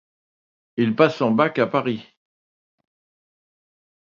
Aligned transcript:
Il 0.77 0.95
passe 0.95 1.17
son 1.17 1.29
bac 1.29 1.59
à 1.59 1.67
Paris. 1.67 2.03